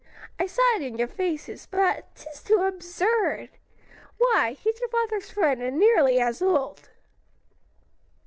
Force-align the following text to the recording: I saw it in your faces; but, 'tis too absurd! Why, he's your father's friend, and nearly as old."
I 0.39 0.47
saw 0.47 0.63
it 0.75 0.81
in 0.81 0.97
your 0.97 1.07
faces; 1.07 1.67
but, 1.69 2.07
'tis 2.15 2.41
too 2.41 2.63
absurd! 2.63 3.49
Why, 4.17 4.53
he's 4.59 4.79
your 4.79 4.89
father's 4.89 5.29
friend, 5.29 5.61
and 5.61 5.77
nearly 5.77 6.19
as 6.19 6.41
old." 6.41 6.89